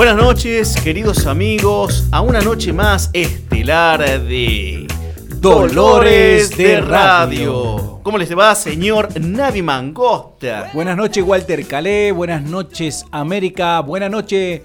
[0.00, 4.86] Buenas noches, queridos amigos, a una noche más estelar de
[5.36, 8.00] Dolores de Radio.
[8.02, 10.70] ¿Cómo les va, señor Navi Mangosta?
[10.72, 12.12] Buenas noches, Walter Calé.
[12.12, 13.80] Buenas noches, América.
[13.80, 14.62] Buenas noches.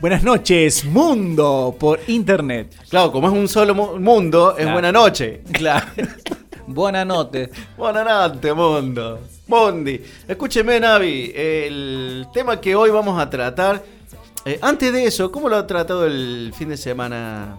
[0.00, 2.74] Buenas noches, mundo por internet.
[2.90, 4.72] Claro, como es un solo mu- mundo, es Claro.
[4.72, 5.42] buena noche.
[5.52, 5.86] Claro.
[6.66, 7.50] Buenas noches.
[7.76, 9.20] Buenas noches, mundo.
[9.46, 10.00] Mundi.
[10.26, 13.94] Escúcheme, Navi, el tema que hoy vamos a tratar.
[14.44, 17.58] Eh, antes de eso, ¿cómo lo ha tratado el fin de semana?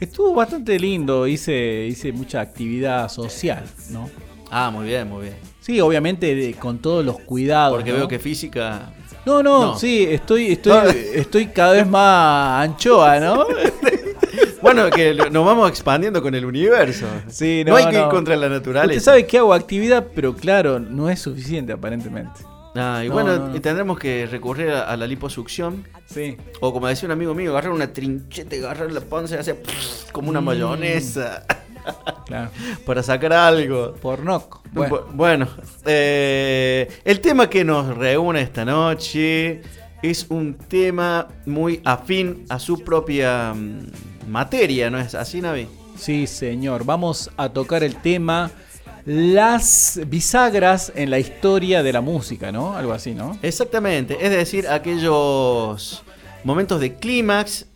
[0.00, 1.26] Estuvo bastante lindo.
[1.26, 4.10] Hice, hice mucha actividad social, ¿no?
[4.50, 5.36] Ah, muy bien, muy bien.
[5.60, 7.76] Sí, obviamente de- con todos los cuidados.
[7.76, 7.98] Porque ¿no?
[7.98, 8.92] veo que física.
[9.24, 9.78] No, no, No.
[9.78, 10.82] sí, estoy, estoy, No.
[10.90, 13.46] estoy cada vez más anchoa, ¿no?
[14.60, 17.06] Bueno, que nos vamos expandiendo con el universo.
[17.28, 18.96] Sí, no, no, hay que ir contra la naturaleza.
[18.98, 22.40] Usted sabe que hago actividad, pero claro, no es suficiente aparentemente.
[22.76, 23.56] Ah, y No, bueno, no, no.
[23.56, 25.86] y tendremos que recurrir a, a la liposucción.
[26.06, 26.36] Sí.
[26.60, 29.62] O como decía un amigo mío, agarrar una trincheta y agarrar la panza y hacer
[30.12, 30.44] como una Mm.
[30.44, 31.44] mayonesa
[32.26, 32.50] Claro.
[32.86, 33.94] para sacar algo.
[33.94, 34.60] Pornoc.
[34.72, 35.48] Bueno, Bueno, bueno,
[35.86, 39.62] eh, el tema que nos reúne esta noche
[40.02, 43.86] es un tema muy afín a su propia mm,
[44.28, 45.68] materia, ¿no es así, Navi?
[45.96, 46.84] sí, señor.
[46.84, 48.50] Vamos a tocar el tema
[49.06, 52.74] las bisagras en la historia de la música, ¿no?
[52.76, 53.38] Algo así, ¿no?
[53.42, 56.02] Exactamente, es decir, aquellos
[56.42, 57.66] momentos de clímax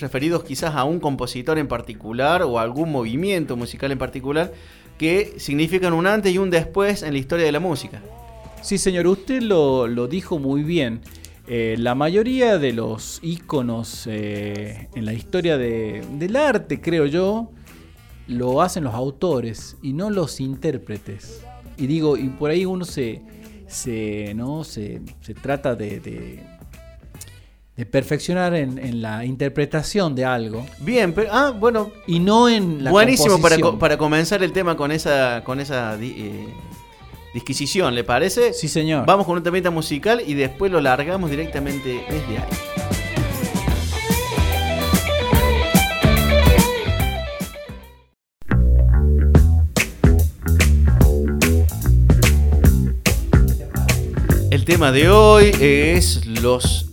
[0.00, 4.52] referidos quizás a un compositor en particular o a algún movimiento musical en particular
[4.98, 8.00] que significan un antes y un después en la historia de la música.
[8.62, 11.00] Sí, señor, usted lo, lo dijo muy bien.
[11.46, 17.50] Eh, la mayoría de los íconos eh, en la historia de- del arte, creo yo,
[18.28, 21.42] lo hacen los autores y no los intérpretes.
[21.76, 23.20] Y digo, y por ahí uno se,
[23.66, 24.64] se, ¿no?
[24.64, 26.54] se, se trata de, de-
[27.76, 32.84] de perfeccionar en, en la interpretación de algo Bien, pero ah, bueno, y no en
[32.84, 36.46] la buenísimo para, para comenzar el tema con esa con esa eh,
[37.34, 38.52] disquisición, ¿le parece?
[38.52, 39.04] Sí, señor.
[39.06, 42.73] Vamos con un temita musical y después lo largamos directamente desde ahí.
[54.64, 56.86] El tema de hoy es los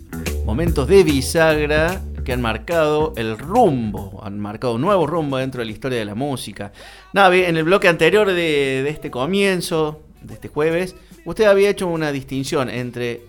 [0.45, 5.67] momentos de bisagra que han marcado el rumbo, han marcado un nuevo rumbo dentro de
[5.67, 6.73] la historia de la música.
[7.13, 11.87] Navi, en el bloque anterior de, de este comienzo, de este jueves, usted había hecho
[11.87, 13.21] una distinción entre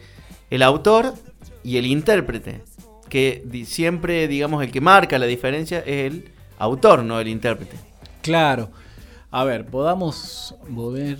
[0.50, 1.14] el autor
[1.62, 2.62] y el intérprete,
[3.08, 7.76] que siempre, digamos, el que marca la diferencia es el autor, no el intérprete.
[8.22, 8.70] Claro.
[9.30, 11.16] A ver, podamos volver,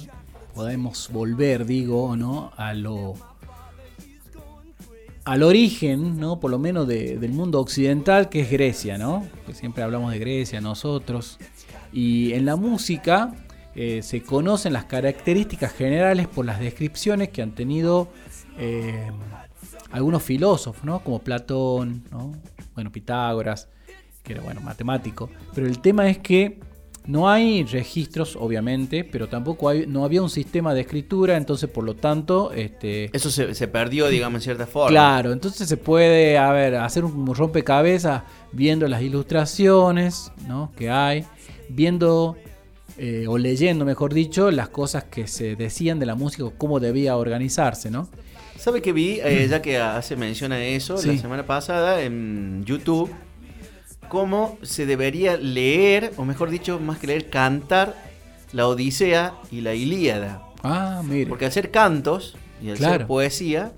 [0.53, 2.53] podemos volver, digo, ¿no?
[2.57, 3.15] A lo
[5.25, 6.41] al origen, ¿no?
[6.41, 9.25] Por lo menos de- del mundo occidental, que es Grecia, ¿no?
[9.47, 11.39] Que siempre hablamos de Grecia nosotros.
[11.93, 13.33] Y en la música
[13.77, 18.09] eh, se conocen las características generales por las descripciones que han tenido
[18.59, 19.11] eh,
[19.93, 21.05] algunos filósofos, ¿no?
[21.05, 22.33] Como Platón, ¿no?
[22.75, 23.69] Bueno, Pitágoras,
[24.25, 25.31] que era bueno, matemático.
[25.55, 26.59] Pero el tema es que
[27.07, 31.85] no hay registros, obviamente, pero tampoco hay, no había un sistema de escritura, entonces por
[31.85, 34.91] lo tanto, este, Eso se, se perdió, digamos, en cierta forma.
[34.91, 40.71] claro, entonces se puede, a ver, hacer un rompecabezas viendo las ilustraciones, ¿no?
[40.77, 41.25] Que hay,
[41.69, 42.37] viendo
[42.99, 46.79] eh, o leyendo, mejor dicho, las cosas que se decían de la música, o cómo
[46.79, 48.09] debía organizarse, ¿no?
[48.59, 53.11] ¿Sabe que vi, eh, ya que hace mención a eso, la semana pasada en YouTube,
[54.12, 57.97] cómo se debería leer, o mejor dicho, más que leer, cantar
[58.53, 60.43] la Odisea y la Ilíada?
[60.62, 61.31] Ah, mire.
[61.31, 63.06] Porque al ser cantos y al ser Claro.
[63.06, 63.72] poesía,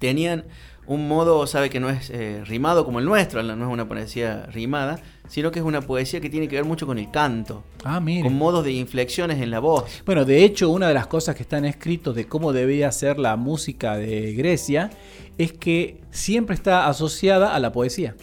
[0.00, 0.42] tenían
[0.88, 4.46] un modo, sabe que no es eh, rimado como el nuestro, no es una poesía
[4.52, 4.98] rimada,
[5.28, 8.22] sino que es una poesía que tiene que ver mucho con el canto, Ah, mire.
[8.24, 9.84] con modos de inflexiones en la voz.
[10.04, 13.36] Bueno, de hecho, una de las cosas que están escritos de cómo debía ser la
[13.36, 14.90] música de Grecia
[15.38, 18.16] es que siempre está asociada a la poesía,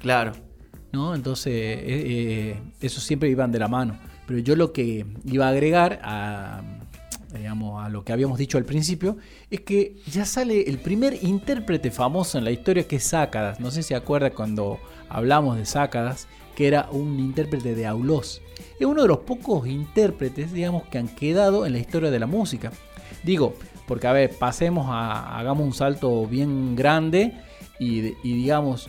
[0.00, 0.32] Claro.
[0.92, 1.14] ¿No?
[1.14, 3.98] Entonces, eh, eh, eso siempre iban de la mano.
[4.26, 6.62] Pero yo lo que iba a agregar a,
[7.36, 9.16] digamos, a lo que habíamos dicho al principio
[9.50, 13.60] es que ya sale el primer intérprete famoso en la historia que es Sácadas.
[13.60, 14.78] No sé si se acuerda cuando
[15.08, 18.42] hablamos de Sácadas, que era un intérprete de Aulós.
[18.80, 22.26] Es uno de los pocos intérpretes, digamos, que han quedado en la historia de la
[22.26, 22.72] música.
[23.22, 23.54] Digo,
[23.86, 27.34] porque a ver, pasemos a, hagamos un salto bien grande
[27.78, 28.88] y, y digamos,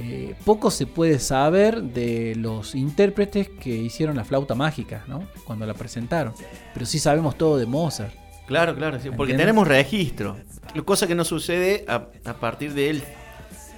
[0.00, 5.26] eh, poco se puede saber de los intérpretes que hicieron la flauta mágica, ¿no?
[5.44, 6.34] Cuando la presentaron.
[6.74, 8.14] Pero sí sabemos todo de Mozart.
[8.46, 10.36] Claro, claro, sí, porque tenemos registro.
[10.84, 13.02] Cosa que no sucede a, a partir del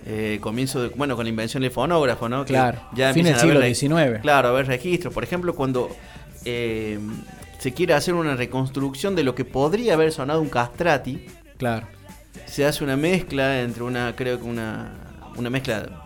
[0.07, 2.45] eh, comienzo de, bueno, con la invención del fonógrafo, ¿no?
[2.45, 4.21] Que Claro, ya fin del haber siglo XIX.
[4.23, 5.13] Claro, a ver registros.
[5.13, 5.89] Por ejemplo, cuando
[6.45, 6.99] eh,
[7.59, 11.27] se quiere hacer una reconstrucción de lo que podría haber sonado un castrati,
[11.57, 11.87] Claro.
[12.47, 14.93] se hace una mezcla entre una, creo que una,
[15.37, 16.00] una mezcla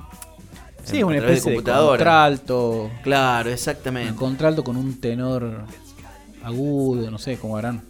[0.85, 1.97] Sí, a una especie de, computadora.
[1.99, 2.91] contralto.
[3.03, 4.15] Claro, Un exactamente.
[4.15, 5.65] contralto con un tenor
[6.43, 7.83] agudo, no sé cómo harán.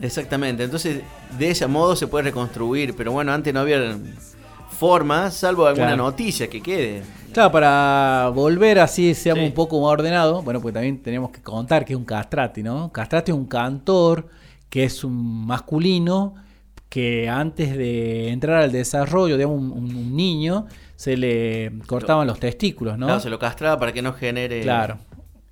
[0.00, 0.64] Exactamente.
[0.64, 1.02] Entonces,
[1.38, 3.96] de ese modo se puede reconstruir, pero bueno, antes no había
[4.70, 6.04] forma, salvo alguna Claro.
[6.04, 7.02] noticia que quede.
[7.32, 9.46] Claro, para volver así, seamos Sí.
[9.48, 12.90] un poco más ordenados, bueno, pues también tenemos que contar que es un castrati, ¿no?
[12.92, 14.28] Castrati es un cantor
[14.70, 16.34] que es un masculino
[16.88, 22.40] que antes de entrar al desarrollo, digamos, un, un- un niño, se le cortaban los
[22.40, 23.06] testículos, ¿no?
[23.06, 24.98] Claro, se lo castraba para que no genere Claro.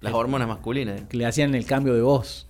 [0.01, 1.03] las hormonas masculinas.
[1.09, 2.49] Que le hacían el cambio de voz.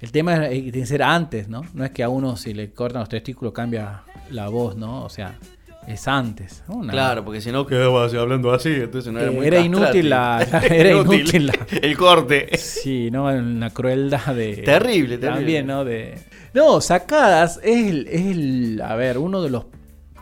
[0.00, 1.62] El tema es, eh, tiene que ser antes, ¿no?
[1.74, 5.04] No es que a uno si le cortan los testículos cambia la voz, ¿no?
[5.04, 5.38] O sea,
[5.86, 6.62] es antes.
[6.68, 6.76] ¿no?
[6.76, 9.60] Una- Claro, porque si no quedaba así hablando así, entonces no era Eh, muy era
[9.60, 12.56] inútil la- la- era inútil la- el corte.
[12.58, 13.24] Sí, ¿no?
[13.26, 14.56] Una crueldad de...
[14.58, 15.18] Terrible, terrible.
[15.18, 15.84] También, ¿no?
[15.84, 16.14] De...
[16.54, 19.66] No, Sacadas es el, es el, a ver, uno de los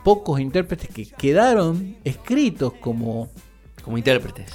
[0.03, 3.29] pocos intérpretes que quedaron escritos como...
[3.83, 4.51] Como intérpretes.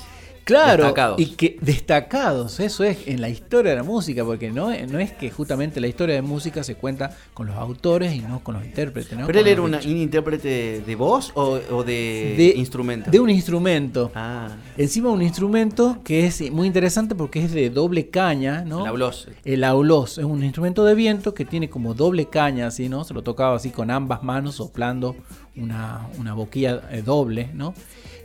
[0.49, 1.21] Claro, Destacados.
[1.21, 4.99] y que destacados, eso es en la historia de la música, porque no, es- no
[4.99, 8.55] es que justamente la historia de música se cuenta con los autores y no con
[8.55, 9.27] los intérpretes, ¿no?
[9.27, 13.11] ¿Pero él era una- un intérprete de voz o, o de, De- instrumento?
[13.11, 14.11] De un instrumento.
[14.15, 14.49] Ah,
[14.79, 18.81] Encima un instrumento que es muy interesante porque es de doble caña, ¿no?
[18.81, 19.29] el aulós.
[19.45, 23.05] El aulós es un instrumento de viento que tiene como doble caña, así, ¿no?
[23.05, 25.15] Se lo tocaba así con ambas manos, soplando
[25.57, 27.75] una, una boquilla eh, doble, ¿no?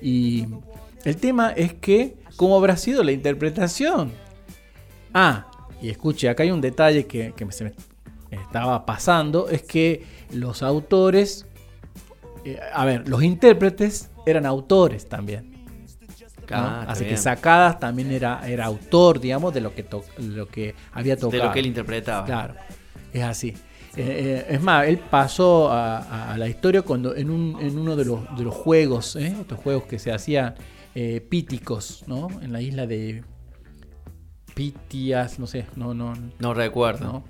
[0.02, 0.46] Y
[1.06, 4.12] el tema es que, ¿cómo habrá sido la interpretación?
[5.14, 5.48] Ah,
[5.82, 7.74] y escuche, acá hay un detalle que, que se me
[8.32, 11.46] estaba pasando, es que los autores,
[12.46, 15.52] eh, a ver, los intérpretes eran autores también.
[16.50, 16.58] ¿no?
[16.58, 17.18] Ah, Así que.
[17.18, 21.44] Sacadas también era, era autor, digamos, de lo que, to- lo que había De tocado.
[21.46, 22.26] lo que él interpretaba.
[22.26, 22.56] Claro,
[23.14, 23.50] es así.
[23.96, 28.06] Eh, eh, es más, él pasó a la historia cuando en, un, en uno de
[28.06, 29.36] los, de los juegos, ¿eh?
[29.42, 30.56] estos juegos que se hacían
[30.95, 32.28] eh, píticos, ¿no?
[32.42, 33.24] En la isla de
[34.54, 37.06] Pitias, no sé, no, no, No recuerdo.
[37.06, 37.24] no.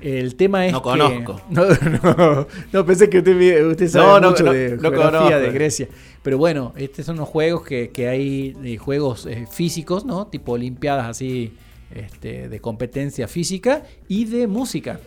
[0.00, 1.40] El tema es No que- conozco.
[1.50, 5.88] No, no, no, pensé que usted, usted sabe No, mucho de geografía de Grecia.
[6.22, 10.26] Pero bueno, estos son los juegos que, que hay, de juegos eh, físicos, ¿no?
[10.26, 11.54] Tipo olimpiadas así,
[11.94, 15.00] este, de competencia física y de música.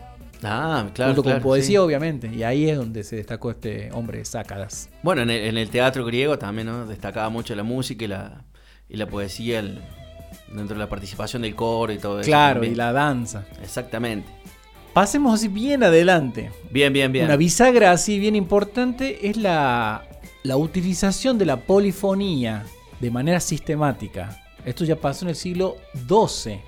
[0.44, 1.12] Ah, claro.
[1.14, 1.78] junto claro, con poesía, sí.
[1.78, 2.30] obviamente.
[2.34, 4.90] Y ahí es donde se destacó este hombre Sácadas.
[5.04, 6.86] Bueno, en el, en el teatro griego también ¿no?
[6.86, 8.44] destacaba mucho la música y la,
[8.90, 9.82] y la poesía el-
[10.54, 12.28] dentro de la participación del coro y todo eso.
[12.28, 12.74] Claro, también.
[12.74, 13.46] y la danza.
[13.64, 14.30] Exactamente.
[14.94, 16.52] Pasemos así bien adelante.
[16.72, 17.26] Bien, bien, bien.
[17.26, 20.04] Una bisagra así bien importante es la,
[20.44, 22.66] la utilización de la polifonía
[23.00, 24.42] de manera sistemática.
[24.66, 26.60] Esto ya pasó en el siglo XII.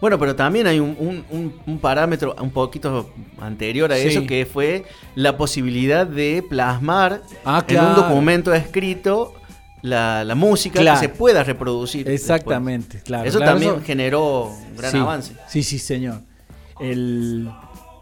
[0.00, 3.10] Bueno, pero también hay un, un- un- un parámetro un poquito
[3.40, 4.08] anterior a Sí.
[4.08, 4.84] eso que fue
[5.14, 9.32] la posibilidad de plasmar Ah, en un documento escrito
[9.82, 11.00] la, la música Claro.
[11.00, 12.08] que se pueda reproducir.
[12.10, 13.04] Exactamente, después.
[13.04, 13.28] claro.
[13.28, 15.32] Eso Claro, también eso- generó un gran sí, avance.
[15.48, 16.20] Sí, sí, señor.
[16.80, 17.50] El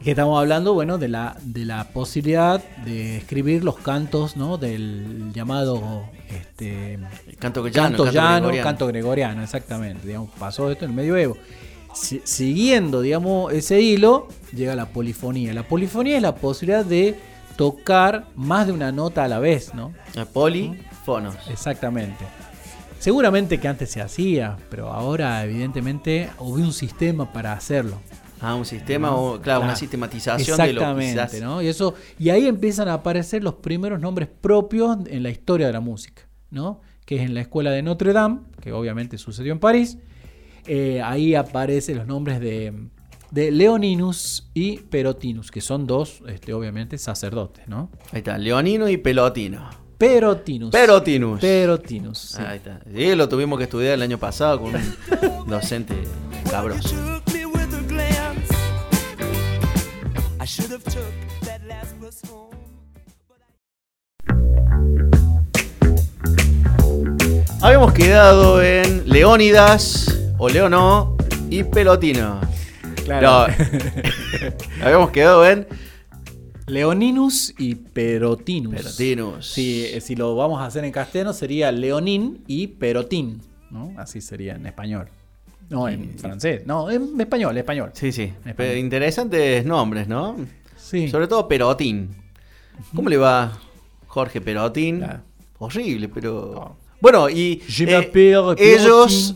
[0.03, 4.59] que estamos hablando, bueno, de la, de la posibilidad de escribir los cantos, ¿no?
[4.59, 8.65] Del llamado este, El canto llano, canto el canto llano, gregoriano.
[8.69, 10.07] canto gregoriano, exactamente.
[10.07, 11.37] Digamos, pasó esto en el medioevo.
[11.95, 15.53] Si- siguiendo, digamos, ese hilo, llega la polifonía.
[15.55, 17.15] La polifonía es la posibilidad de
[17.57, 19.93] tocar más de una nota a la vez, ¿no?
[20.33, 21.37] Polifonos.
[21.49, 22.25] Exactamente.
[22.99, 27.99] Seguramente que antes se hacía, pero ahora evidentemente hubo un sistema para hacerlo.
[28.41, 29.17] Ah, un sistema, ¿no?
[29.17, 31.41] o, claro, una sistematización de lo que Exactamente.
[31.41, 31.63] ¿no?
[31.63, 35.73] Y eso y ahí empiezan a aparecer los primeros nombres propios en la historia de
[35.73, 36.81] la música, ¿no?
[37.07, 39.99] Que es en la escuela de Notre Dame, que obviamente sucedió en París.
[40.67, 42.73] Eh, ahí aparecen los nombres de,
[43.31, 47.91] de Leoninus y Perotinus, que son dos, este, obviamente, sacerdotes, ¿no?
[48.13, 49.69] Ahí está, Leonino y Pelotino.
[49.99, 50.71] Perotinus.
[50.71, 51.41] Perotinus.
[51.41, 52.19] Perotinus.
[52.19, 52.43] sí.
[52.43, 52.81] Ahí está.
[52.93, 55.95] Sí, lo tuvimos que estudiar el año pasado con un docente
[56.51, 56.95] cabroso.
[67.61, 71.17] Habíamos quedado en Leónidas, o Leono
[71.49, 72.39] y Pelotino.
[73.07, 73.47] Claro.
[73.49, 73.55] No,
[74.85, 75.67] habíamos quedado en
[76.67, 78.75] Leoninus y Perotinus.
[78.75, 79.47] Perotinus.
[79.47, 83.95] Si, eh, si lo vamos a hacer en castellano sería Leonín y Perotín, ¿no?
[83.97, 85.09] Así sería en español.
[85.71, 86.67] No, en francés.
[86.67, 87.91] No, en español, español.
[87.95, 88.31] Sí, sí.
[88.45, 88.77] español.
[88.77, 90.37] Interesantes nombres, ¿no?
[90.77, 91.09] Sí.
[91.09, 92.15] Sobre todo Perotín.
[92.95, 93.59] ¿Cómo le va
[94.09, 94.99] Jorge Perotín?
[94.99, 95.23] Claro.
[95.59, 96.77] horrible, pero...
[97.01, 98.13] Bueno, y eh,
[98.59, 99.35] ellos.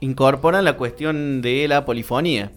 [0.00, 2.52] Incorporan la cuestión de la polifonía.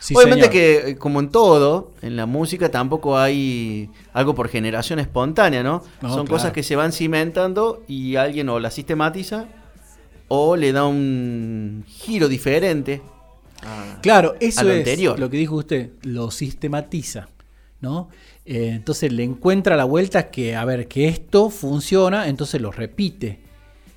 [0.00, 0.52] Sí, Obviamente señor.
[0.84, 5.82] que, eh, como en todo, en la música tampoco hay algo por generación espontánea, ¿no?
[6.00, 6.28] No, Son claro.
[6.28, 9.46] cosas que se van cimentando y alguien o la sistematiza
[10.28, 13.02] o le da un giro diferente.
[13.62, 15.18] a- Claro, eso a lo es anterior.
[15.18, 17.28] lo que dijo usted, lo sistematiza,
[17.80, 18.08] ¿no?
[18.46, 23.40] Eh, entonces le encuentra la vuelta que, a ver, que esto funciona, entonces lo repite.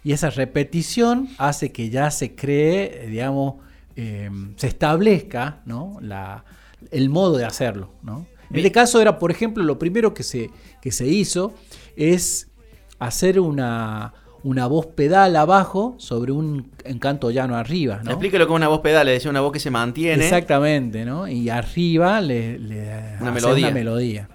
[0.03, 3.55] Y esa repetición hace que ya se cree, eh, digamos,
[3.95, 5.97] eh, se establezca, ¿no?
[6.01, 6.43] La,
[6.91, 8.25] el modo de hacerlo, ¿no?
[8.49, 10.49] En este caso era, por ejemplo, lo primero que se,
[10.81, 11.53] que se hizo
[11.95, 12.49] es
[12.99, 18.11] hacer una, una voz pedal abajo sobre un encanto llano arriba, ¿no?
[18.11, 20.23] Explíquelo con una voz pedal, es decir, una voz que se mantiene.
[20.23, 21.27] Exactamente, ¿no?
[21.27, 23.67] Y arriba le, le hace melodía.
[23.67, 24.29] una melodía.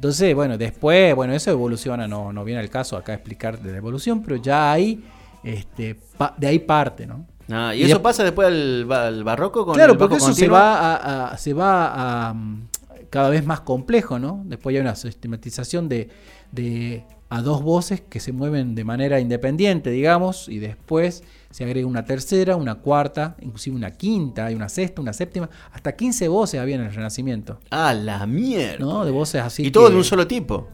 [0.00, 3.76] Entonces, bueno, después, bueno, eso evoluciona, no, no viene el caso acá explicar de la
[3.76, 5.04] evolución, pero ya hay,
[5.44, 7.26] este, pa- de ahí parte, ¿no?
[7.50, 10.32] Ah, ¿Y, Y eso pasa después al, ba- al barroco con claro, el porque eso
[10.32, 12.68] se va a, a- se va a mm,
[13.10, 14.40] cada vez más complejo, ¿no?
[14.46, 16.08] Después hay una sistematización de,
[16.50, 21.86] de a dos voces que se mueven de manera independiente, digamos, y después se agrega
[21.86, 26.60] una tercera, una cuarta, inclusive una quinta, hay una sexta, una séptima, hasta 15 voces
[26.60, 28.78] había en el Renacimiento, Ah, la mierda.
[28.84, 29.04] ¿no?
[29.04, 29.66] De voces así.
[29.66, 30.68] y todo de un solo tipo.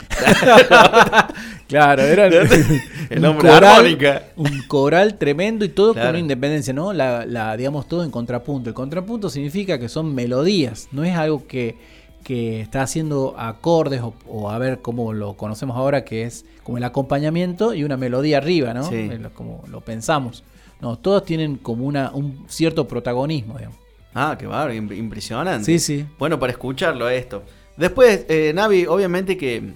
[1.68, 2.26] Claro, era
[3.10, 4.22] El un hombre coral, armónica.
[4.36, 6.06] un coral tremendo y todo Claro.
[6.08, 6.92] con una independencia, ¿no?
[6.92, 8.68] La, la, digamos, todo en contrapunto.
[8.70, 11.76] El contrapunto significa que son melodías, no es algo que,
[12.24, 16.78] que está haciendo acordes o, o a ver cómo lo conocemos ahora, que es como
[16.78, 18.84] el acompañamiento y una melodía arriba, ¿no?
[18.84, 19.10] Sí.
[19.34, 20.44] Como lo pensamos.
[20.80, 23.78] No, todos tienen como una, un cierto protagonismo, digamos.
[24.14, 25.64] Ah, qué bárbaro, im- impresionante.
[25.64, 26.06] Sí, sí.
[26.18, 27.42] Bueno, para escucharlo esto.
[27.76, 29.72] Después, eh, Navi, obviamente que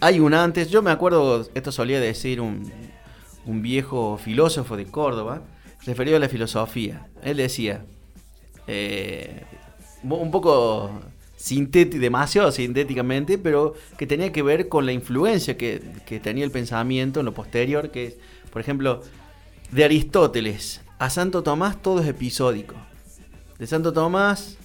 [0.00, 0.70] hay un antes.
[0.70, 2.70] Yo me acuerdo, esto solía decir un,
[3.46, 5.42] un viejo filósofo de Córdoba,
[5.86, 7.06] referido a la filosofía.
[7.22, 7.84] Él decía,
[8.66, 9.42] eh,
[10.02, 10.90] un poco
[11.38, 16.50] sintéti- demasiado sintéticamente, pero que tenía que ver con la influencia que, que tenía el
[16.50, 18.16] pensamiento en lo posterior, que es,
[18.50, 19.02] por ejemplo,
[19.70, 22.74] de Aristóteles a Santo Tomás todo es episódico.
[23.58, 24.56] De Santo Tomás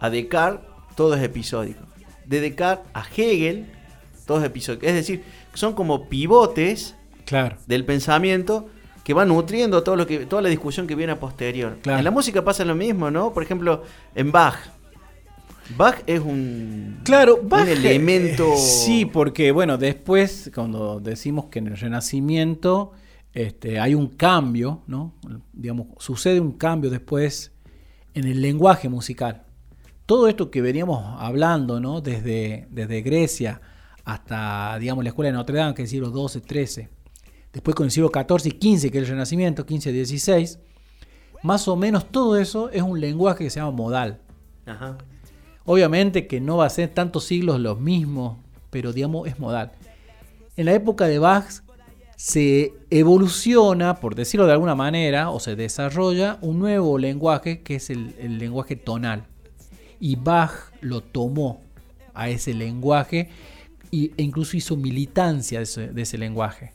[0.00, 1.80] a Descartes todo es episódico.
[2.26, 3.66] De Descartes a Hegel
[4.26, 4.86] todo es episódico.
[4.86, 5.22] Es decir,
[5.54, 6.94] son como pivotes
[7.24, 7.56] Claro.
[7.66, 8.68] del pensamiento
[9.04, 11.78] que van nutriendo todo lo que, toda la discusión que viene a posterior.
[11.82, 11.98] Claro.
[11.98, 13.32] En la música pasa lo mismo, ¿no?
[13.32, 13.82] Por ejemplo,
[14.14, 14.56] en Bach.
[15.76, 18.52] Bach es un, Claro, un Bach, elemento...
[18.54, 22.92] eh, Sí, porque bueno, después cuando decimos que en el Renacimiento
[23.32, 25.14] este, hay un cambio, ¿no?
[25.52, 27.52] Digamos, sucede un cambio después
[28.14, 29.42] en el lenguaje musical.
[30.06, 32.00] Todo esto que veníamos hablando, ¿no?
[32.00, 33.60] Desde, desde Grecia
[34.04, 36.88] hasta, digamos, la escuela de Notre Dame, que es el siglo XII, XIII.
[37.52, 40.58] Después con el siglo XIV y XV, que es el Renacimiento, XV, XVI.
[41.42, 44.20] Más o menos todo eso es un lenguaje que se llama modal.
[44.66, 44.98] Ajá.
[45.66, 48.36] Obviamente que no va a ser tantos siglos los mismos,
[48.70, 49.72] pero digamos es modal.
[50.56, 51.46] En la época de Bach
[52.16, 57.90] se evoluciona, por decirlo de alguna manera, o se desarrolla un nuevo lenguaje que es
[57.90, 59.24] el, el lenguaje tonal.
[60.00, 61.62] Y Bach lo tomó
[62.12, 63.30] a ese lenguaje
[63.90, 66.72] y- e incluso hizo militancia de ese, de ese lenguaje.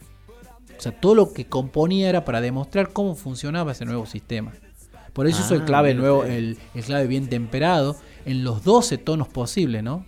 [0.78, 4.54] O sea, todo lo que componía era para demostrar cómo funcionaba ese nuevo sistema.
[5.14, 6.24] Por eso Ah, clave mire nuevo,
[6.76, 10.06] el clave bien temperado en los 12 tonos posibles, ¿no?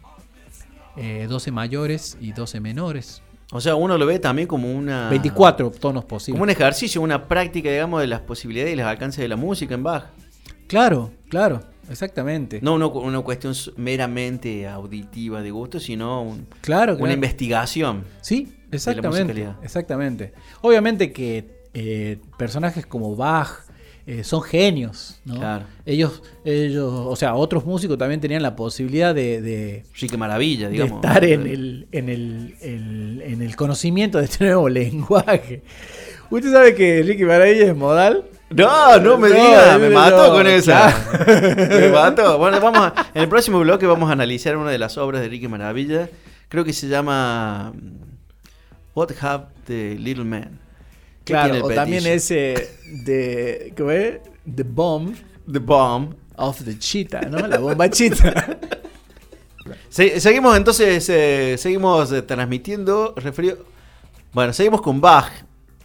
[0.98, 3.22] Eh, 12 mayores y 12 menores.
[3.54, 5.10] O sea, uno lo ve también como una...
[5.10, 6.36] 24 tonos posibles.
[6.38, 9.74] Como un ejercicio, una práctica, digamos, de las posibilidades y los alcances de la música
[9.74, 10.06] en Bach.
[10.68, 12.60] Claro, claro, exactamente.
[12.62, 17.14] No una, una cuestión meramente auditiva de gusto, sino un- claro, una claro.
[17.14, 18.06] investigación.
[18.22, 19.26] Sí, exactamente.
[19.26, 19.58] musicalidad.
[19.64, 20.34] Exactamente.
[20.62, 23.66] Obviamente que eh, personajes como Bach
[24.20, 25.36] eh, son genios, ¿no?
[25.36, 25.66] Claro.
[25.86, 30.68] Ellos, ellos, o sea, otros músicos también tenían la posibilidad de, de- Sí, qué maravilla,
[30.68, 31.04] de digamos.
[31.04, 35.62] estar en el, en, el, el- en el conocimiento de este nuevo lenguaje.
[36.30, 38.24] ¿Usted sabe que Ricky Maravilla es modal?
[38.50, 40.94] No, no me No, diga, me mató no, con esa.
[41.24, 41.56] claro.
[41.80, 42.38] me mató.
[42.38, 45.30] Bueno, vamos a- en el próximo bloque vamos a analizar una de las obras de
[45.30, 46.10] Ricky Maravilla.
[46.50, 50.60] Creo que se llama mm, What Have the Little Man.
[51.32, 52.70] ¿Qué tiene Claro, o también ese
[53.06, 54.20] de, ¿cómo es?
[54.56, 55.16] The Bomb
[55.52, 56.14] The Bomb.
[56.38, 57.46] of the Cheetah, ¿no?
[57.48, 57.88] La bomba.
[59.90, 63.14] Se- seguimos entonces, eh, seguimos eh, transmitiendo.
[63.16, 63.58] Referido...
[64.34, 65.30] Bueno, seguimos con Bach.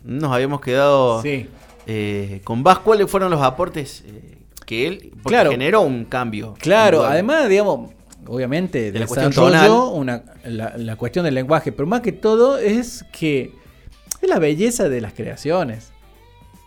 [0.04, 1.46] Nos habíamos quedado Sí.
[1.86, 2.82] eh, con Bach.
[2.82, 5.50] ¿Cuáles fueron los aportes eh, que él Claro.
[5.50, 6.54] generó un cambio?
[6.58, 7.90] Claro, además, digamos,
[8.26, 9.32] obviamente, De la cuestión
[9.92, 13.52] una, la, la cuestión del lenguaje, pero más que todo es que
[14.26, 15.92] es la belleza de las creaciones.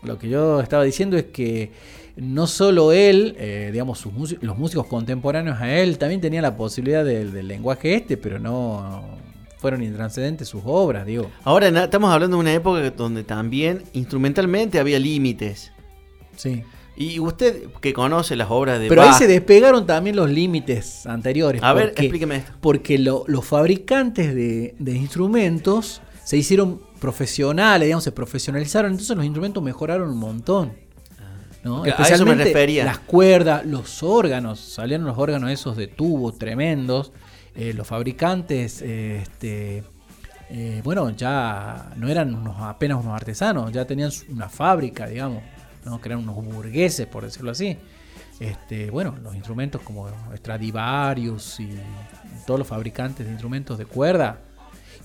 [0.04, 1.72] Lo que yo estaba diciendo es que
[2.16, 7.06] no solo él, eh, digamos, sus los músicos contemporáneos a él también tenían la posibilidad
[7.06, 9.04] del, del lenguaje este, pero no
[9.58, 11.30] fueron intranscendentes sus obras, digo.
[11.44, 15.72] Ahora estamos hablando de una época donde también instrumentalmente había límites.
[16.38, 16.64] Sí.
[16.96, 21.64] Y usted que conoce las obras de Pero ahí se despegaron también los límites anteriores.
[21.64, 22.52] A ver, explíqueme esto.
[22.60, 29.26] Porque lo- los fabricantes de, de instrumentos se hicieron profesionales, digamos, se profesionalizaron, entonces los
[29.26, 30.74] instrumentos mejoraron un montón.
[31.64, 31.84] ¿no?
[31.84, 32.86] Que a eso me refería.
[32.86, 37.12] las cuerdas, los órganos, salieron los órganos esos de tubo tremendos.
[37.56, 39.84] eh, los fabricantes, eh, este,
[40.50, 45.44] eh, bueno, ya no eran unos, apenas unos artesanos, ya tenían una fábrica, digamos,
[45.84, 46.00] ¿no?
[46.00, 47.78] que eran unos burgueses, por decirlo así.
[48.40, 51.70] Este, bueno, los instrumentos como Stradivarius y
[52.48, 54.40] todos los fabricantes de instrumentos de cuerda.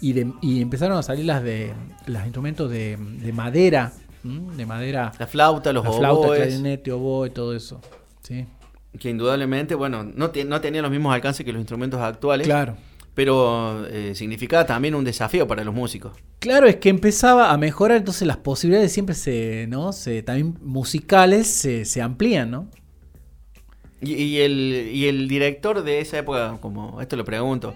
[0.05, 1.73] Y, de- y empezaron a salir las de
[2.07, 3.93] los instrumentos de, de madera,
[4.23, 4.55] ¿m?
[4.55, 7.81] de madera, la flauta, los la flauta, oboes, clarinete, oboe, todo eso.
[8.21, 8.45] Sí,
[8.99, 12.77] que indudablemente, bueno, no, te- no tenían los mismos alcances que los instrumentos actuales, claro.
[13.15, 16.13] pero eh, significaba también un desafío para los músicos.
[16.39, 19.95] Claro, es que empezaba a mejorar, entonces las posibilidades siempre se, ¿no?
[19.95, 22.69] Se, también musicales se, se amplían, ¿no?
[24.03, 27.73] Y, y el, y el director de esa época, como esto lo pregunto,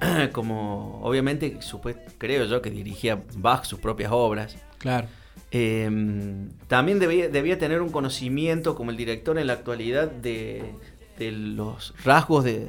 [0.32, 1.58] como obviamente
[2.18, 5.08] creo yo que dirigía Bach sus propias obras, Claro.
[5.50, 5.88] eh,
[6.68, 10.62] también debía, debía tener un conocimiento como el director en la actualidad de,
[11.18, 12.66] de los rasgos de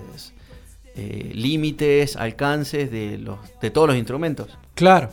[0.96, 4.58] eh, límites, alcances de, los, de todos los instrumentos.
[4.76, 5.10] Claro.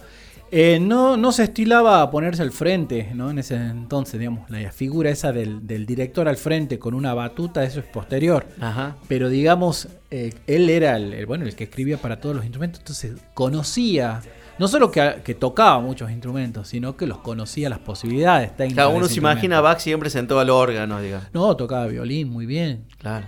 [0.51, 3.31] Eh, no, no se estilaba a ponerse al frente, ¿no?
[3.31, 7.65] En ese entonces, digamos, la figura esa del, del director al frente con una batuta,
[7.65, 8.47] eso es posterior.
[8.61, 8.97] Ajá.
[9.09, 12.81] Pero digamos, eh, él era el, el, bueno, el que escribía para todos los instrumentos,
[12.81, 14.23] entonces conocía,
[14.59, 18.89] no solo que, que tocaba muchos instrumentos, sino que los conocía las posibilidades técnicas.
[18.89, 19.61] De uno se imagina a.
[19.61, 21.29] Bach siempre sentado al órgano, digamos.
[21.35, 22.85] No, tocaba violín muy bien.
[22.99, 23.27] Claro.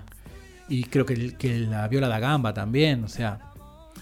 [0.71, 3.41] Y creo que, que la viola da gamba también, o sea.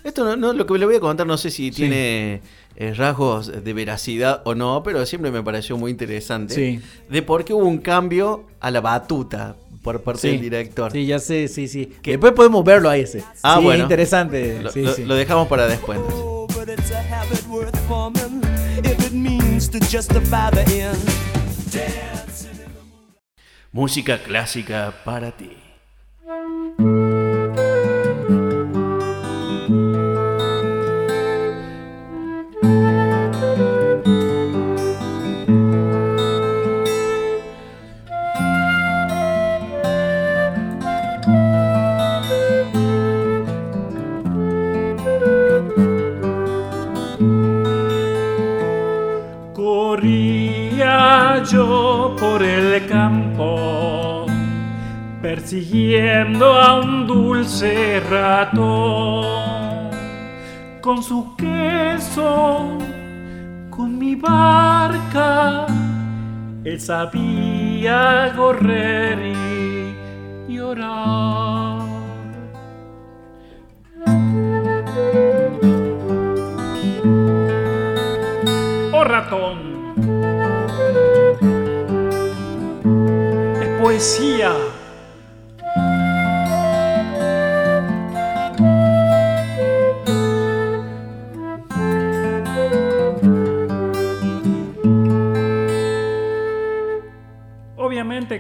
[0.05, 1.77] Esto no, no- lo que le voy a contar no sé si Sí.
[1.77, 2.41] tiene
[2.77, 6.55] eh, rasgos de veracidad o no, pero siempre me pareció muy interesante.
[6.55, 6.81] Sí.
[7.11, 10.93] De por qué hubo un cambio a la batuta por parte Sí, del director.
[10.93, 11.93] Sí, ya sé, sí, sí.
[12.03, 12.13] ¿Qué?
[12.13, 13.25] Después podemos verlo a ese.
[13.43, 13.83] Ah, sí, bueno.
[13.83, 14.63] interesante.
[14.63, 15.99] Lo, sí, lo- dejamos para después.
[15.99, 16.21] entonces.
[16.25, 16.93] Oh, but it's
[55.29, 59.91] persiguiendo a un dulce ratón,
[60.81, 62.79] con su queso,
[63.69, 65.67] con mi barca,
[66.65, 69.19] él sabía correr
[70.49, 71.83] y llorar.
[78.95, 79.59] Oh ratón.
[83.61, 84.68] Es poesía.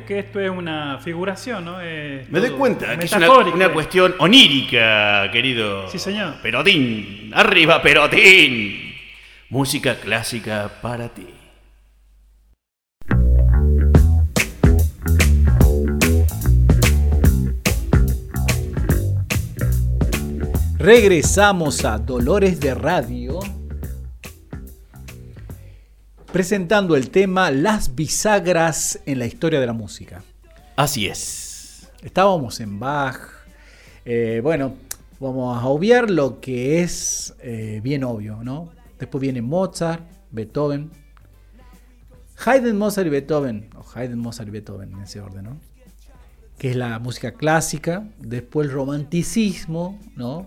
[0.08, 1.82] Que esto es una figuración, ¿no?
[1.82, 5.86] Es Me doy cuenta que es una, una cuestión onírica, querido.
[5.90, 6.40] Sí, señor.
[6.40, 8.94] Perotín, arriba Perotín.
[9.50, 11.26] Música clásica para ti.
[20.78, 23.17] Regresamos a Dolores de Radio.
[26.32, 30.22] Presentando el tema Las bisagras en la historia de la música.
[30.76, 31.90] Así es.
[32.02, 33.18] Estábamos en Bach.
[34.04, 34.74] Eh, bueno,
[35.20, 38.70] vamos a obviar lo que es eh, bien obvio, ¿no?
[38.98, 40.90] Después viene Mozart, Beethoven.
[42.44, 43.70] Haydn, Mozart y Beethoven.
[43.74, 45.60] O Haydn, Mozart y Beethoven en ese orden, ¿no?
[46.58, 48.06] Que es la música clásica.
[48.18, 50.46] Después el romanticismo, ¿no?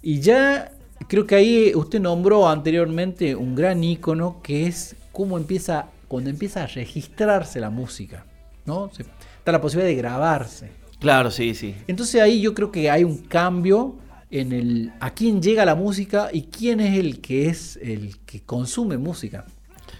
[0.00, 0.72] Y ya
[1.08, 6.64] creo que ahí usted nombró anteriormente un gran ícono que es cómo empieza, cuando empieza
[6.64, 8.24] a registrarse la música,
[8.66, 8.90] ¿no?
[8.92, 9.02] Se-
[9.38, 10.70] está la posibilidad de grabarse.
[11.00, 11.74] Claro, sí, sí.
[11.86, 13.96] Entonces ahí yo creo que hay un cambio
[14.30, 18.40] en el a quién llega la música y quién es el que es el que
[18.40, 19.44] consume música.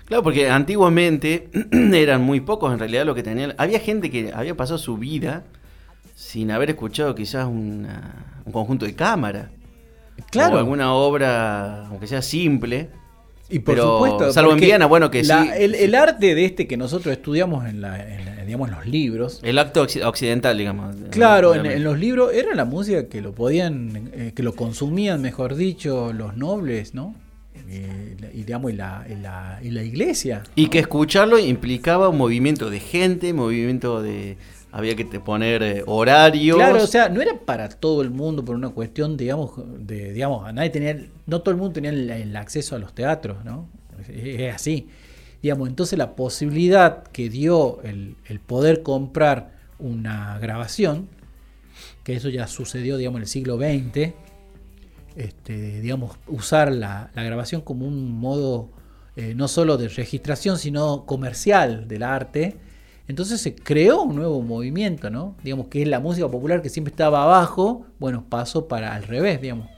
[0.07, 3.55] Claro, porque antiguamente eran muy pocos en realidad lo que tenían.
[3.59, 5.45] Había gente que había pasado su vida
[6.14, 9.51] sin haber escuchado quizás una- un conjunto de cámara.
[10.31, 10.57] Claro.
[10.57, 12.88] O alguna obra, aunque sea simple.
[13.50, 16.44] Y por Pero, supuesto, salvo en Viena, bueno, que la- sí- El, el arte de
[16.46, 20.03] este que nosotros estudiamos en, la, en la- digamos, en los libros, El acto occi-
[20.05, 20.96] occidental, digamos.
[21.11, 25.57] Claro, en, los libros era la música que lo podían, eh, que lo consumían, mejor
[25.57, 27.14] dicho, los nobles, ¿no?
[27.68, 30.42] Eh, y digamos, y la, y la, y la iglesia.
[30.55, 30.70] Y ¿no?
[30.70, 34.37] que escucharlo implicaba un movimiento de gente, movimiento de...
[34.77, 36.57] Había que poner eh, horarios.
[36.57, 40.45] Claro, o sea, no era para todo el mundo por una cuestión, digamos, de, digamos,
[40.45, 43.69] a nadie tenía, no todo el mundo tenía el, acceso a los teatros, ¿no?
[44.09, 44.89] Es, así.
[45.41, 51.09] Digamos, entonces la posibilidad que dio el, poder comprar una grabación,
[52.03, 54.13] que eso ya sucedió, digamos, en el siglo XX,
[55.15, 58.71] este, digamos, usar la, la grabación como un modo
[59.15, 62.57] eh, no solo de registración, sino comercial del arte.
[63.07, 65.37] Entonces se creó un nuevo movimiento, ¿no?
[65.43, 69.40] Digamos que es la música popular que siempre estaba abajo, bueno, pasó para al revés,
[69.40, 69.69] digamos.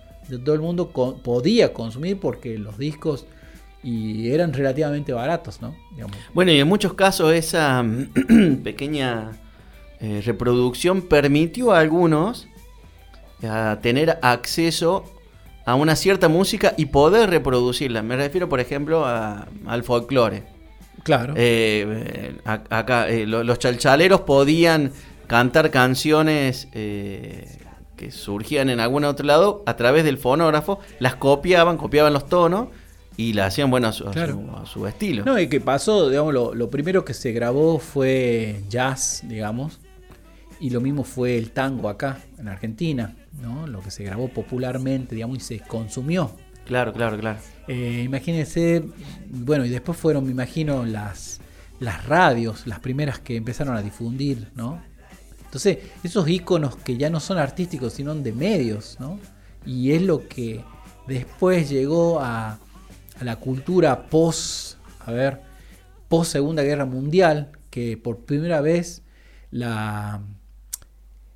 [0.44, 3.26] Todo el mundo podía consumir porque los discos
[3.82, 5.74] y eran relativamente baratos, ¿no?
[6.34, 7.84] Bueno, y en muchos casos esa
[8.64, 9.32] pequeña
[10.00, 12.48] eh, reproducción permitió a algunos
[13.42, 15.04] a tener acceso
[15.64, 18.02] a una cierta música y poder reproducirla.
[18.02, 20.55] Me refiero, por ejemplo, al folclore.
[21.02, 21.34] Claro.
[21.36, 24.92] Eh, eh, acá eh, lo- los chalchaleros podían
[25.26, 27.58] cantar canciones eh,
[27.96, 32.68] que surgían en algún otro lado a través del fonógrafo, las copiaban, copiaban los tonos
[33.16, 35.24] y la hacían bueno a su, a su- a su estilo.
[35.24, 39.80] No, y que pasó, digamos, lo, lo primero que se grabó fue jazz, digamos,
[40.60, 43.66] y lo mismo fue el tango acá, en Argentina, ¿no?
[43.66, 46.32] Lo que se grabó popularmente, digamos, y se consumió.
[46.66, 47.38] Claro, claro, claro.
[47.68, 48.84] Eh, imagínense,
[49.30, 51.40] bueno, y después fueron, me imagino, las,
[51.78, 54.82] las radios, las primeras que empezaron a difundir, ¿no?
[55.44, 59.20] Entonces, esos iconos que ya no son artísticos, sino de medios, ¿no?
[59.64, 60.64] Y es lo que
[61.06, 62.58] después llegó a,
[63.20, 65.40] la cultura post, a ver,
[66.08, 69.02] post Segunda Guerra Mundial, que por primera vez
[69.50, 70.20] la,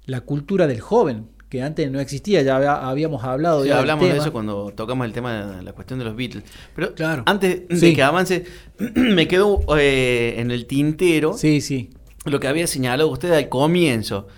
[0.05, 3.81] la cultura del joven, que antes no existía, ya había- habíamos hablado Sí, ya del
[3.81, 6.45] hablamos de eso cuando tocamos el tema de la cuestión de los Beatles.
[6.75, 7.25] Pero Claro.
[7.27, 7.95] antes de Sí.
[7.95, 8.45] que avance,
[8.95, 11.91] me quedó eh, en el tintero Sí, sí.
[12.25, 14.29] lo que había señalado usted al comienzo,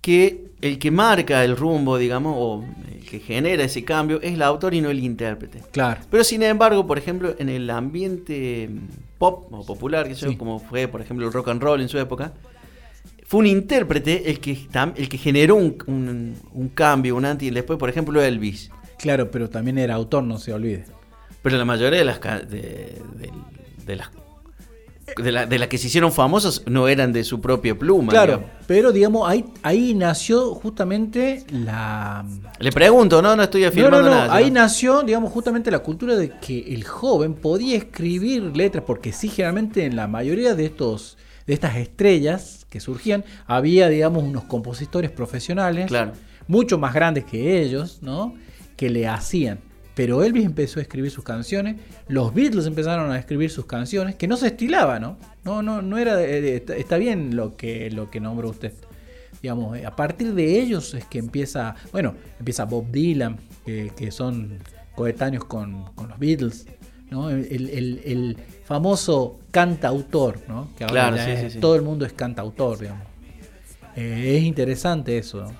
[0.00, 4.42] que el que marca el rumbo, digamos, o el que genera ese cambio es el
[4.42, 5.60] autor y no el intérprete.
[5.72, 6.00] Claro.
[6.10, 8.70] Pero sin embargo, por ejemplo, en el ambiente
[9.18, 10.36] pop o popular, que Sí.
[10.36, 12.32] como fue, por ejemplo, el rock and roll en su época,
[13.32, 17.50] fue un intérprete el que, el que generó un, un- un cambio, un antes y
[17.50, 18.70] después, por ejemplo, Elvis.
[18.98, 20.84] Claro, pero también era autor, no se olvide.
[21.40, 23.32] Pero la mayoría de las de, de-
[23.86, 24.10] de las
[25.16, 28.12] de, la- de las que se hicieron famosas no eran de su propia pluma.
[28.12, 28.56] Claro, digamos.
[28.66, 32.26] pero digamos, ahí, ahí nació justamente la...
[32.58, 34.34] Le pregunto, no, no estoy afirmando no, no, nada.
[34.34, 39.28] ahí nació, digamos, justamente la cultura de que el joven podía escribir letras, porque sí,
[39.30, 41.16] generalmente en la mayoría de estos
[41.46, 46.12] de estas estrellas que surgían, había, digamos, unos compositores profesionales, Claro.
[46.48, 48.34] mucho más grandes que ellos, ¿no?
[48.76, 49.60] Que le hacían.
[49.94, 51.76] Pero Elvis empezó a escribir sus canciones,
[52.08, 55.18] los Beatles empezaron a escribir sus canciones, que no se estilaba, ¿no?
[55.44, 56.20] No, no, no era.
[56.22, 58.72] eh, está, bien lo que, lo que nombró usted.
[59.42, 64.10] Digamos, eh, a partir de ellos es que empieza, bueno, empieza Bob Dylan, que, que
[64.10, 64.58] son
[64.94, 66.66] coetáneos con, con los Beatles,
[67.12, 67.30] ¿no?
[67.30, 70.68] El, el- el famoso cantautor, ¿no?
[70.76, 71.58] Que ahora Claro, ya sí, es- sí, sí.
[71.60, 73.06] todo el mundo es cantautor, digamos.
[73.96, 75.52] Eh, es interesante eso, ¿no?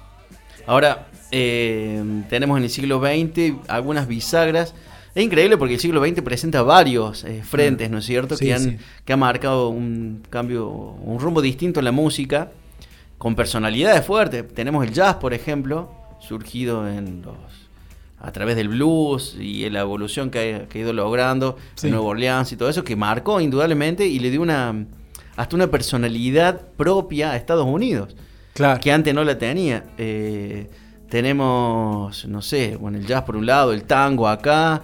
[0.66, 4.74] Ahora, eh, tenemos en el siglo XX algunas bisagras.
[5.14, 8.36] Es increíble porque el siglo XX presenta varios eh, frentes, ¿no es cierto?
[8.36, 8.76] Sí, que, han, sí.
[9.04, 12.50] que han marcado un cambio, un rumbo distinto en la música,
[13.18, 14.44] con personalidades fuertes.
[14.54, 17.36] Tenemos el jazz, por ejemplo, surgido en los
[18.24, 21.88] a través del blues y la evolución que ha, que ha ido logrando Sí.
[21.88, 24.86] en Nueva Orleans y todo eso, que marcó indudablemente y le dio una
[25.36, 28.14] hasta una personalidad propia a Estados Unidos
[28.54, 28.80] Claro.
[28.80, 29.82] que antes no la tenía.
[29.98, 30.68] Eh,
[31.08, 34.82] tenemos, no sé, bueno, el jazz por un lado, el tango acá,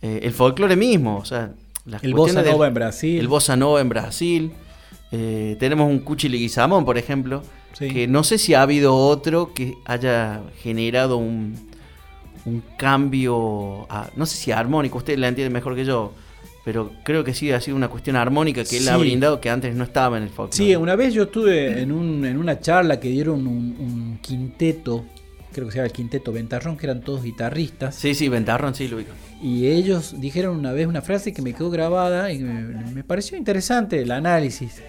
[0.00, 1.52] eh, el folclore mismo, o sea,
[1.84, 3.18] las El bossa del- nova en Brasil.
[3.20, 4.52] El bossa nova en Brasil.
[5.12, 7.88] Eh, tenemos un Cuchi Leguizamón, por ejemplo, Sí.
[7.88, 11.69] que no sé si ha habido otro que haya generado un,
[12.46, 16.12] un cambio, a- no sé si armónico, usted la entiende mejor que yo,
[16.64, 19.74] pero creo que sí ha sido una cuestión armónica que él ha brindado que antes
[19.74, 20.56] no estaba en el folclore.
[20.70, 25.04] Sí, una vez yo estuve en, un- en una charla que dieron un, un quinteto,
[25.52, 27.94] creo que se llama el quinteto Ventarrón, que eran todos guitarristas.
[27.94, 29.12] Sí, sí, Ventarrón, sí, lo ubico.
[29.42, 33.36] Y ellos dijeron una vez una frase que me quedó grabada y me, me pareció
[33.38, 34.82] interesante el análisis.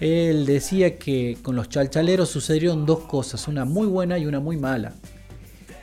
[0.00, 4.56] Él decía que con los chalchaleros sucedieron dos cosas, una muy buena y una muy
[4.56, 4.92] mala.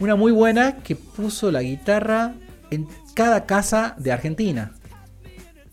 [0.01, 2.33] Una muy buena que puso la guitarra
[2.71, 4.71] en cada casa de Argentina.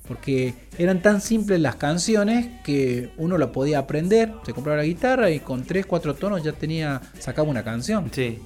[0.07, 5.31] Porque eran tan simples las canciones que uno la podía aprender, se compraba la guitarra
[5.31, 8.11] y con 3, 4 tonos ya tenía, sacaba una canción.
[8.13, 8.39] Sí.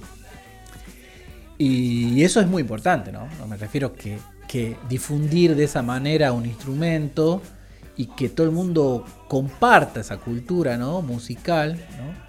[1.57, 3.27] Y eso es muy importante, ¿no?
[3.49, 4.17] Me refiero que,
[4.47, 7.41] que difundir de esa manera un instrumento
[7.97, 11.01] y que todo el mundo comparta esa cultura, ¿no?
[11.01, 12.22] Musical, ¿no?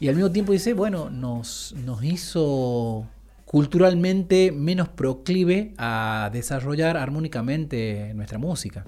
[0.00, 3.06] Y al mismo tiempo dice, bueno, nos, nos hizo
[3.46, 8.84] culturalmente menos proclive a desarrollar armónicamente nuestra música.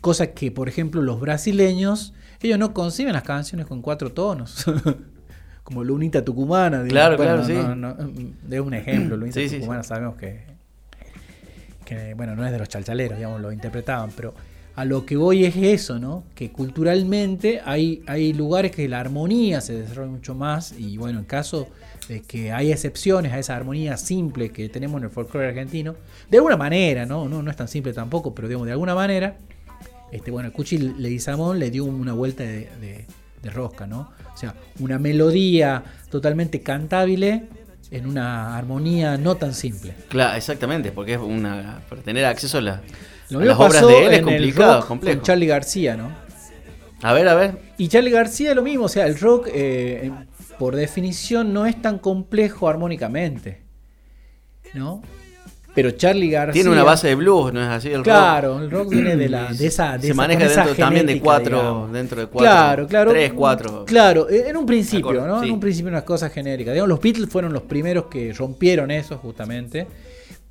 [0.00, 2.12] Cosa que, por ejemplo, los brasileños,
[2.42, 4.64] ellos no conciben las canciones con cuatro tonos.
[5.62, 6.82] Como Lunita Tucumana.
[6.84, 7.52] Claro, Bueno, claro, sí.
[7.52, 9.16] no, no, mm, es un ejemplo.
[9.16, 10.44] Lunita Sí, sí, Tucumana sabemos que,
[11.84, 14.34] que, bueno, no es de los chalchaleros, digamos, lo interpretaban, pero
[14.80, 16.24] a lo que voy es eso, ¿no?
[16.34, 21.24] Que culturalmente hay, hay lugares que la armonía se desarrolla mucho más y bueno, en
[21.24, 21.68] caso
[22.08, 25.96] de que hay excepciones a esa armonía simple que tenemos en el folclore argentino,
[26.30, 27.28] de alguna manera, ¿no?
[27.28, 29.36] No, no es tan simple tampoco, pero digamos, de alguna manera,
[30.10, 33.06] este, bueno, Cuchi Leguizamón le dio una vuelta de, de-
[33.42, 34.10] de rosca, ¿no?
[34.34, 37.44] O sea, una melodía totalmente cantable
[37.90, 39.94] en una armonía no tan simple.
[40.08, 41.80] Claro, exactamente, porque es una.
[41.88, 42.80] Para tener acceso a, la-
[43.30, 45.16] Lo a mismo las obras pasó de él es en el complicado, rock complejo.
[45.18, 46.10] con Charlie García, ¿no?
[47.02, 47.58] A ver, a ver.
[47.78, 50.10] Y Charlie García lo mismo, o sea, el rock eh,
[50.58, 53.62] por definición no es tan complejo armónicamente,
[54.74, 55.02] ¿no?
[55.72, 57.88] Pero Charlie García Tiene una base de blues, ¿no es así?
[57.88, 58.04] El rock?
[58.04, 61.20] Claro, el rock viene de la de esa de Se esa- maneja dentro también de
[61.20, 61.92] cuatro, digamos.
[61.92, 62.50] dentro de cuatro.
[62.50, 63.10] Claro, claro.
[63.12, 63.84] Tres, cuatro.
[63.86, 65.40] Claro, eh, en un principio, ¿no?
[65.40, 65.46] sí.
[65.46, 66.74] En un principio unas cosas genéricas.
[66.74, 69.86] Digamos, los Beatles fueron los primeros que rompieron eso justamente.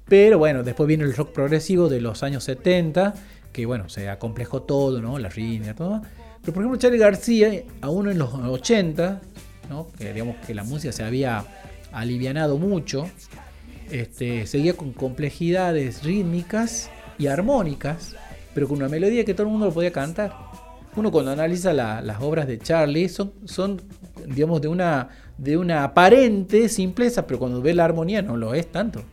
[0.09, 3.13] Pero bueno, después viene el rock progresivo de los años 70,
[3.53, 5.19] que bueno, se acomplejó todo, ¿no?
[5.19, 6.01] La rítmica, todo.
[6.41, 9.21] Pero por ejemplo, Charlie García, aún en los 80,
[9.69, 9.87] ¿no?
[9.97, 11.45] Que digamos que la música se había
[11.91, 13.07] alivianado mucho,
[13.91, 18.15] este, seguía con complejidades rítmicas y armónicas,
[18.53, 20.33] pero con una melodía que todo el mundo lo podía cantar.
[20.95, 23.81] Uno cuando analiza la- las obras de Charlie son, son
[24.25, 28.71] digamos, de una, de una aparente simpleza, pero cuando ve la armonía no lo es
[28.71, 29.03] tanto.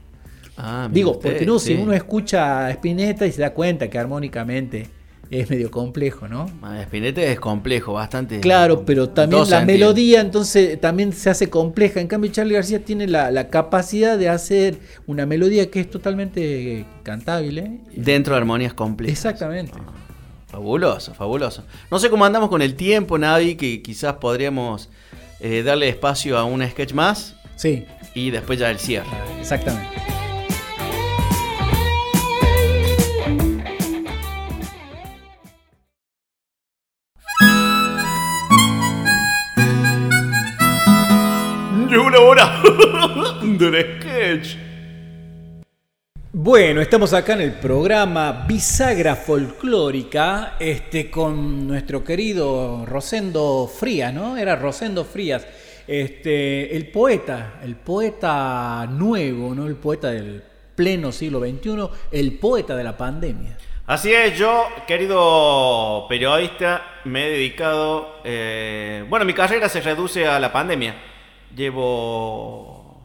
[0.56, 1.74] Ah, Digo, usted, porque no, sí.
[1.74, 4.86] si uno escucha a Spinetta y se da cuenta que armónicamente
[5.30, 6.48] es medio complejo, ¿no?
[6.62, 8.40] Ah, Spinetta es complejo, bastante.
[8.40, 12.00] Claro, pero también la melodía entonces también se hace compleja.
[12.00, 16.84] En cambio, Charlie García tiene la, la capacidad de hacer una melodía que es totalmente
[17.02, 17.80] cantable.
[17.94, 19.18] Dentro de armonías complejas.
[19.24, 19.72] Exactamente.
[20.46, 21.64] Fabuloso, fabuloso.
[21.90, 24.88] No sé cómo andamos con el tiempo, Navi, que quizás podríamos
[25.40, 29.06] eh, darle espacio a un sketch más Sí, y después ya el cierre.
[29.40, 30.05] exactamente.
[43.58, 44.56] Del sketch.
[46.32, 54.36] Bueno, estamos acá en el programa Bisagra Folclórica, este, con nuestro querido Rosendo Frías, ¿no?
[54.36, 55.46] Era Rosendo Frías,
[55.86, 59.66] este, el poeta, el poeta nuevo, ¿no?
[59.66, 60.42] El poeta del
[60.74, 63.56] pleno siglo XXI, el poeta de la pandemia.
[63.86, 68.20] Así es, yo, querido periodista, me he dedicado.
[68.24, 71.15] eh, bueno, mi carrera se reduce a la pandemia.
[71.56, 73.00] Llevo.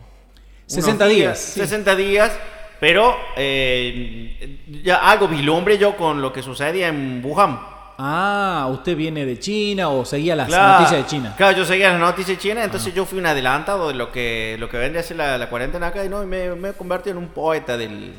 [0.69, 1.39] unos 60 días.
[1.39, 2.31] 60 días,
[2.79, 7.59] pero eh, ya vislumbre yo con lo que sucedía en Wuhan.
[7.97, 11.33] Ah, ¿usted viene de China o seguía las Claro, noticias de China?
[11.37, 14.55] Claro, yo seguía las noticias de China, entonces yo fui un adelantado de lo que,
[14.59, 17.17] lo que vendría a ser la, la cuarentena acá y no, me, me he convertido
[17.17, 18.13] en un poeta del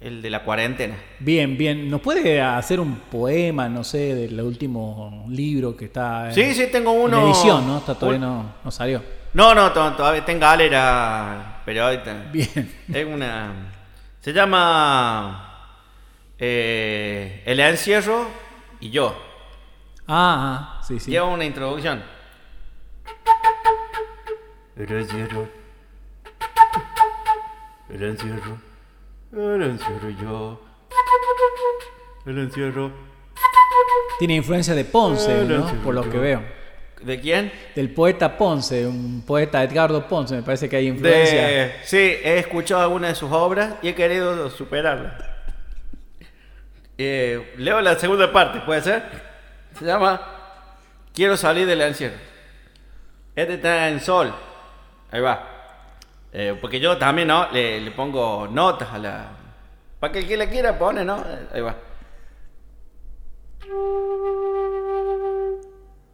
[0.00, 0.94] el de la cuarentena.
[1.18, 1.90] Bien, bien.
[1.90, 6.68] ¿Nos puede hacer un poema, no sé, del último libro que está en, Sí, sí,
[6.70, 7.26] tengo en uno.
[7.26, 7.78] edición, ¿no?
[7.78, 9.02] Está todavía no, no salió.
[9.34, 12.14] No, no, to- todavía tengo era periodista.
[12.32, 12.74] Bien.
[12.92, 13.52] Es una.
[14.20, 15.44] Se llama.
[16.38, 18.26] eh, El encierro
[18.80, 19.14] y yo.
[20.06, 21.10] Ah, ah, sí, sí.
[21.10, 22.02] Lleva una introducción.
[24.76, 25.48] El encierro.
[27.90, 28.58] El encierro.
[29.32, 30.62] El encierro y yo.
[32.26, 32.90] El encierro.
[34.18, 35.66] Tiene influencia de Ponce, ¿no?
[35.82, 36.57] Por lo que veo.
[37.02, 37.52] ¿De quién?
[37.74, 41.46] Del poeta Ponce, un poeta Edgardo Ponce, me parece que hay influencia.
[41.46, 45.16] De, sí, he escuchado alguna de sus obras y he querido superarla.
[46.96, 49.04] Eh, leo la segunda parte, ¿puede ser?
[49.78, 50.20] Se llama
[51.14, 52.16] Quiero salir del encierro.
[53.36, 54.34] Este está en sol.
[55.12, 55.48] Ahí va.
[56.32, 57.50] Eh, porque yo también, ¿no?
[57.52, 59.28] Le, le pongo notas a la...
[60.00, 61.24] Para que el que la quiera pone, ¿no?
[61.52, 61.76] Ahí va.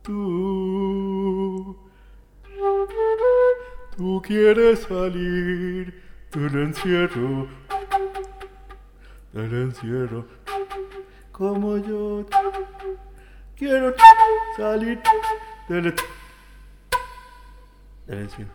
[0.02, 0.53] Tú...
[3.96, 6.02] Tú quieres salir
[6.32, 7.46] del encierro.
[9.32, 10.26] Del encierro.
[11.30, 12.26] Como yo
[13.56, 13.94] quiero
[14.56, 15.00] salir
[15.68, 15.94] del,
[18.06, 18.50] del encierro.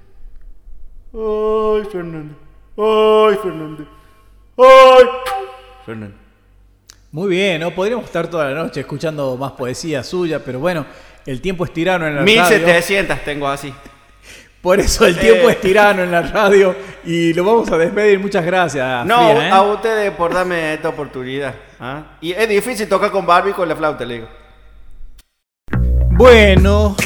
[1.14, 2.36] Ay, Fernando.
[2.78, 3.88] Ay, Fernando.
[4.58, 5.06] Ay,
[5.86, 6.18] Fernando.
[7.12, 7.72] Muy bien, ¿no?
[7.72, 10.86] Podríamos estar toda la noche escuchando más poesía suya, pero bueno,
[11.26, 12.42] el tiempo es tirano en la radio.
[12.44, 13.74] 1700 tengo así.
[14.62, 18.20] Por eso el tiempo es tirano en la radio y lo vamos a despedir.
[18.20, 19.06] Muchas gracias.
[19.06, 19.52] No, Fría, ¿eh?
[19.52, 21.56] a ustedes por darme esta oportunidad.
[21.80, 22.18] ¿ah?
[22.20, 24.28] Y es difícil tocar con Barbie con la flauta, le digo.
[26.12, 26.98] Bueno,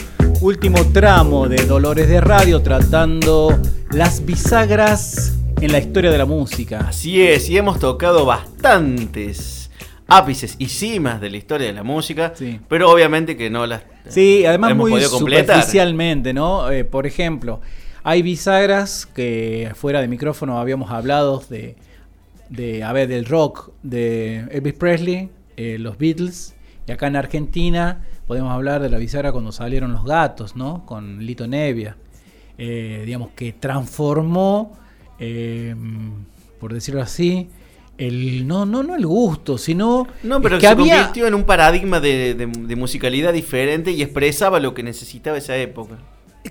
[0.41, 3.55] último tramo de Dolores de Radio tratando
[3.91, 6.85] las bisagras en la historia de la música.
[6.89, 9.62] Así es, y hemos tocado bastantes
[10.07, 12.59] ápices y cimas de la historia de la música, Sí.
[12.67, 16.69] pero obviamente que no las Sí, además hemos muy superficialmente, ¿no?
[16.71, 17.61] Eh, por ejemplo,
[18.03, 21.75] hay bisagras que fuera de micrófono habíamos hablado de,
[22.49, 26.53] de a ver, del rock de Elvis Presley, eh, los Beatles,
[26.85, 30.85] y acá en Argentina podemos hablar de la bisagra cuando salieron los gatos, ¿no?
[30.85, 31.95] Con Lito Nevia,
[32.57, 34.77] Eh, digamos que transformó,
[36.59, 37.49] por decirlo así,
[37.97, 41.99] el no, no, no el gusto, sino No, pero es se convirtió en un paradigma
[41.99, 45.95] de, de- de musicalidad diferente y expresaba lo que necesitaba esa época.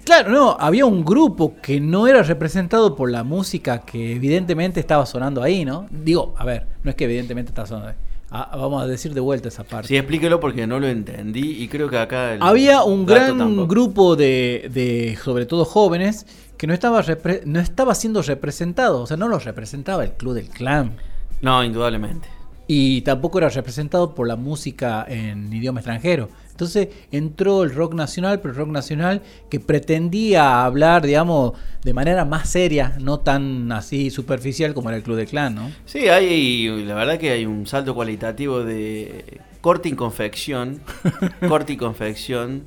[0.04, 5.04] Claro, no, había un grupo que no era representado por la música que evidentemente estaba
[5.04, 5.86] sonando ahí, ¿no?
[5.90, 7.94] Digo, a ver, no es que evidentemente estaba sonando ahí.
[8.30, 9.88] Ah, vamos a decir de vuelta esa parte.
[9.88, 12.32] Sí, explíquelo porque no lo entendí y creo que acá...
[12.32, 13.66] el Había un gran tampoco.
[13.68, 16.24] grupo de, de, sobre todo jóvenes,
[16.56, 17.04] que no estaba,
[17.44, 20.96] no estaba siendo representado, o sea, no los representaba el Club del Clan.
[21.42, 22.28] No, indudablemente.
[22.68, 26.30] Y tampoco era representado por la música en idioma extranjero.
[26.52, 31.52] Entonces entró el rock nacional, pero el rock nacional que pretendía hablar, digamos,
[31.82, 35.70] de manera más seria, no tan así superficial como era el Club de Clan, ¿no?
[35.84, 40.80] Sí, hay, la verdad que hay un salto cualitativo de corte y confección.
[41.48, 42.64] corte y confección.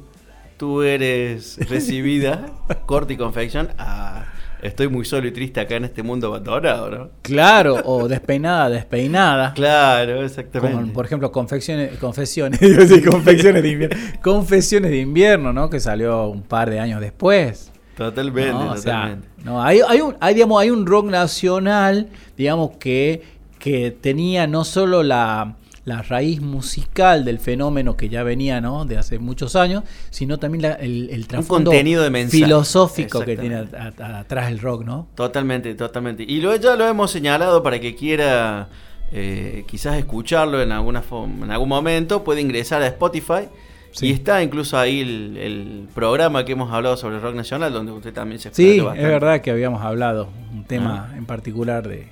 [0.57, 2.51] Tú eres recibida,
[2.85, 3.69] corte y confección.
[3.77, 4.25] a
[4.61, 7.09] estoy muy solo y triste acá en este mundo abandonado, ¿no?
[7.21, 9.53] Claro, o despeinada, despeinada.
[9.53, 10.77] Claro, exactamente.
[10.77, 15.69] Como, por ejemplo, confecciones, confesiones, sí, confecciones de invierno, confesiones de invierno, ¿no?
[15.69, 17.71] Que salió un par de años después.
[17.95, 18.71] Totalmente, ¿no?
[18.71, 19.27] O sea, totalmente.
[19.43, 23.23] no, hay, hay un, hay, digamos, hay un rock nacional, digamos, que,
[23.59, 28.85] que tenía no solo la, la raíz musical del fenómeno que ya venía, ¿no?
[28.85, 32.43] De hace muchos años, sino también la- el, el trasfondo contenido de mensaje.
[32.43, 34.03] filosófico que tiene Exactamente.
[34.03, 35.07] a- a- atrás el rock, ¿no?
[35.15, 36.23] Totalmente, totalmente.
[36.23, 38.67] Y lo, ya lo hemos señalado para que quiera
[39.11, 41.03] eh, quizás escucharlo en, alguna
[41.43, 43.47] en algún momento, puede ingresar a Spotify.
[43.91, 44.07] Sí.
[44.07, 47.91] Y está incluso ahí el, el programa que hemos hablado sobre el rock nacional, donde
[47.93, 49.09] usted también se Sí, explayó es bastante.
[49.09, 51.15] verdad que habíamos hablado un tema Ah.
[51.17, 52.07] en particular de,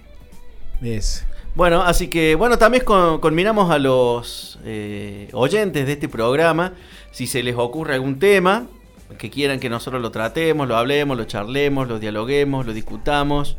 [0.79, 1.25] de ese.
[1.55, 6.73] Bueno, así que, bueno, también con, conminamos a los eh, oyentes de este programa,
[7.11, 8.65] si se les ocurre algún tema
[9.19, 13.57] que quieran que nosotros lo tratemos, lo hablemos, lo charlemos, lo dialoguemos, lo discutamos,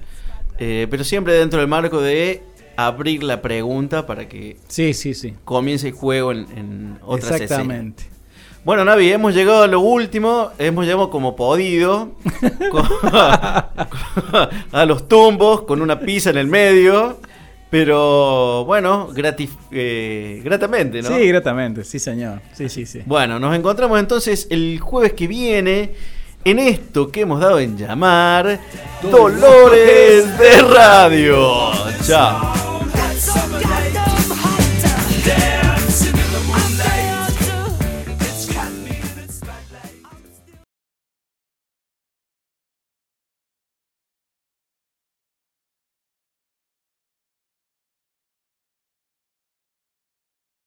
[0.59, 2.43] eh, pero siempre dentro del marco de
[2.77, 5.35] abrir la pregunta para que Sí, sí, sí.
[5.45, 7.41] comience el juego en, en escenas.
[7.41, 8.05] Exactamente.
[8.65, 12.13] Bueno, Navi, hemos llegado a lo último, hemos llegado como podido,
[12.73, 12.89] con-
[14.73, 17.21] a los tumbos, con una pizza en el medio,
[17.75, 19.09] pero bueno,
[19.73, 21.09] eh, gratamente, ¿no?
[21.09, 22.41] Sí, gratamente, sí, señor.
[22.53, 23.03] Sí, sí, sí.
[23.05, 25.91] Bueno, nos encontramos entonces el jueves que viene
[26.45, 28.61] en esto que hemos dado en llamar
[29.03, 31.73] Dolores de Radio.
[32.07, 32.63] Chao.